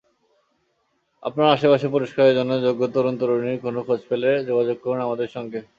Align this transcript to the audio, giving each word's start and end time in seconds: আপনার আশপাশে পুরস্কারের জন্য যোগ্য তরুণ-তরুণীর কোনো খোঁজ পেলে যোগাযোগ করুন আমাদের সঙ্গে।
আপনার 1.23 1.47
আশপাশে 1.47 1.87
পুরস্কারের 1.87 2.35
জন্য 2.35 2.51
যোগ্য 2.61 2.81
তরুণ-তরুণীর 2.87 3.59
কোনো 3.61 3.79
খোঁজ 3.83 4.01
পেলে 4.09 4.29
যোগাযোগ 4.45 4.77
করুন 4.83 4.99
আমাদের 5.01 5.27
সঙ্গে। 5.27 5.59